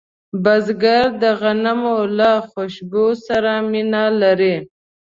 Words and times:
بزګر 0.43 1.05
د 1.21 1.23
غنمو 1.39 1.97
له 2.19 2.31
خوشبو 2.49 3.05
سره 3.25 3.51
مینه 3.71 4.03
لري 4.21 4.55